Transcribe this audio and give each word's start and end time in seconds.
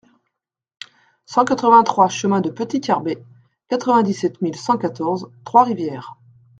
cent 1.27 1.45
quatre-vingt-trois 1.45 2.09
chemin 2.09 2.41
de 2.41 2.49
Petit 2.49 2.81
Carbet, 2.81 3.23
quatre-vingt-dix-sept 3.67 4.41
mille 4.41 4.55
cent 4.55 4.79
quatorze 4.79 5.29
Trois-Rivières 5.45 6.15